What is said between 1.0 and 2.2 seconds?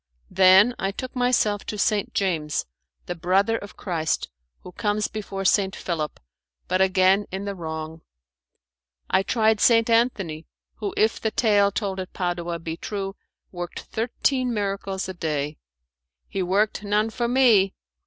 myself to St.